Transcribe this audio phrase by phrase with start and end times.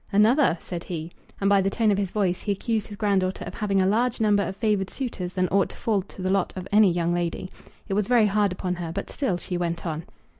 [0.11, 1.11] "Another!" said he.
[1.39, 4.23] And by the tone of his voice he accused his granddaughter of having a larger
[4.23, 7.51] number of favoured suitors than ought to fall to the lot of any young lady.
[7.87, 10.05] It was very hard upon her, but still she went on.